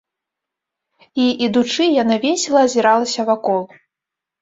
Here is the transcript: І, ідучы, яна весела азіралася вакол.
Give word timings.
І, 1.21 1.27
ідучы, 1.49 1.83
яна 2.01 2.19
весела 2.27 2.67
азіралася 2.71 3.31
вакол. 3.33 3.61